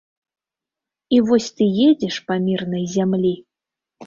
І 1.17 1.19
вось 1.31 1.49
ты 1.57 1.63
едзеш 1.89 2.17
па 2.31 2.39
мірнай 2.47 2.89
зямлі. 2.97 3.35